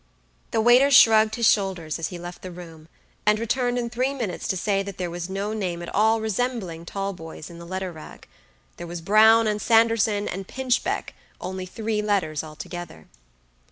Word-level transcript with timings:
The 0.49 0.61
waiter 0.61 0.89
shrugged 0.89 1.35
his 1.35 1.45
shoulders 1.47 1.99
as 1.99 2.07
he 2.07 2.17
left 2.17 2.41
the 2.41 2.49
room, 2.49 2.87
and 3.23 3.37
returned 3.37 3.77
in 3.77 3.87
three 3.91 4.15
minutes 4.15 4.47
to 4.47 4.57
say 4.57 4.81
that 4.81 4.97
there 4.97 5.11
was 5.11 5.29
no 5.29 5.53
name 5.53 5.83
at 5.83 5.93
all 5.93 6.19
resembling 6.21 6.87
Talboys 6.87 7.51
in 7.51 7.59
the 7.59 7.67
letter 7.67 7.91
rack. 7.91 8.27
There 8.77 8.87
was 8.87 8.99
Brown, 8.99 9.45
and 9.45 9.61
Sanderson, 9.61 10.27
and 10.27 10.47
Pinchbeck; 10.47 11.13
only 11.39 11.67
three 11.67 12.01
letters 12.01 12.43
altogether. 12.43 13.09